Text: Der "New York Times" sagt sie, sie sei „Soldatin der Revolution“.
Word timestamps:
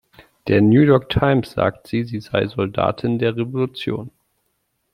Der 0.47 0.61
"New 0.63 0.81
York 0.81 1.09
Times" 1.09 1.51
sagt 1.51 1.85
sie, 1.85 2.03
sie 2.05 2.21
sei 2.21 2.47
„Soldatin 2.47 3.19
der 3.19 3.37
Revolution“. 3.37 4.09